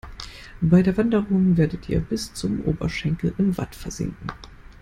[0.61, 4.31] Bei der Wanderung werdet ihr bis zum Oberschenkel im Watt versinken.